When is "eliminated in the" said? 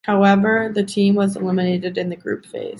1.35-2.15